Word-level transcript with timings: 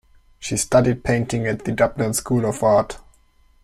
She 0.39 0.57
studied 0.57 1.03
painting 1.03 1.45
at 1.45 1.63
the 1.63 1.71
Dublin 1.71 2.15
School 2.15 2.43
of 2.47 2.63
Art. 2.63 2.97